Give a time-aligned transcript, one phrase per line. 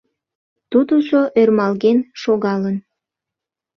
[0.71, 2.75] Тудыжо ӧрмалген шогалын.